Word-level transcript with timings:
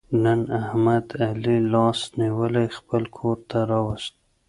نن 0.23 0.41
احمد 0.61 1.05
علي 1.29 1.57
لاس 1.71 1.99
نیولی 2.19 2.67
خپل 2.77 3.03
کورته 3.17 3.59
را 3.69 3.79
وست. 3.87 4.13